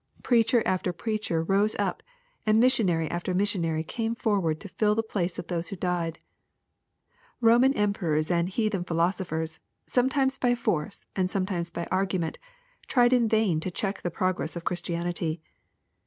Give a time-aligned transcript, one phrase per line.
[0.23, 2.01] Preacher after preacher rose up,
[2.43, 6.17] and missionary after missionary came forward to fill the place of those who died,
[7.39, 12.39] Roman emperors and heathen philosophers, sometimes by force and sometimes by argument,
[12.87, 15.39] tried in vain to check the progress of Christianity.